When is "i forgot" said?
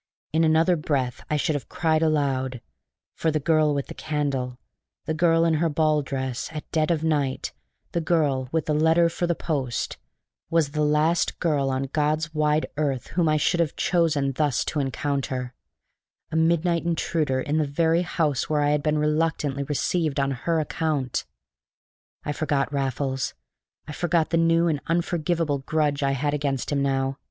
22.23-22.73, 23.87-24.31